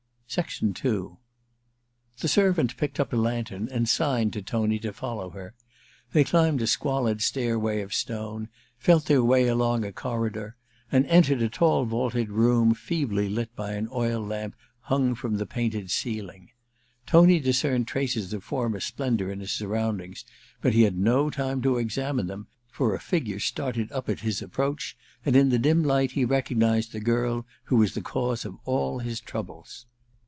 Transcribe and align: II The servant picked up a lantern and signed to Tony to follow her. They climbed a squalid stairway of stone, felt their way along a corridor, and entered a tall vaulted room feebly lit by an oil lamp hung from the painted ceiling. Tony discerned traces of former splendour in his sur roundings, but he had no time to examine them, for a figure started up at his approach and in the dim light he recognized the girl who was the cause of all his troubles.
II 0.77 1.17
The 2.19 2.29
servant 2.29 2.77
picked 2.77 3.01
up 3.01 3.11
a 3.11 3.17
lantern 3.17 3.67
and 3.69 3.89
signed 3.89 4.31
to 4.31 4.41
Tony 4.41 4.79
to 4.79 4.93
follow 4.93 5.31
her. 5.31 5.55
They 6.13 6.23
climbed 6.23 6.61
a 6.61 6.67
squalid 6.67 7.21
stairway 7.21 7.81
of 7.81 7.93
stone, 7.93 8.47
felt 8.77 9.07
their 9.07 9.21
way 9.25 9.47
along 9.49 9.83
a 9.83 9.91
corridor, 9.91 10.55
and 10.89 11.05
entered 11.07 11.41
a 11.41 11.49
tall 11.49 11.83
vaulted 11.83 12.29
room 12.29 12.73
feebly 12.73 13.27
lit 13.27 13.53
by 13.57 13.73
an 13.73 13.89
oil 13.91 14.25
lamp 14.25 14.55
hung 14.83 15.15
from 15.15 15.35
the 15.35 15.45
painted 15.45 15.91
ceiling. 15.91 16.51
Tony 17.05 17.41
discerned 17.41 17.89
traces 17.89 18.31
of 18.31 18.41
former 18.41 18.79
splendour 18.79 19.29
in 19.31 19.41
his 19.41 19.51
sur 19.51 19.67
roundings, 19.67 20.23
but 20.61 20.71
he 20.73 20.83
had 20.83 20.97
no 20.97 21.29
time 21.29 21.61
to 21.61 21.77
examine 21.77 22.27
them, 22.27 22.47
for 22.69 22.95
a 22.95 23.01
figure 23.01 23.41
started 23.41 23.91
up 23.91 24.07
at 24.07 24.21
his 24.21 24.41
approach 24.41 24.95
and 25.25 25.35
in 25.35 25.49
the 25.49 25.59
dim 25.59 25.83
light 25.83 26.11
he 26.11 26.23
recognized 26.23 26.93
the 26.93 27.01
girl 27.01 27.45
who 27.65 27.75
was 27.75 27.95
the 27.95 28.01
cause 28.01 28.45
of 28.45 28.55
all 28.63 28.99
his 28.99 29.19
troubles. 29.19 29.87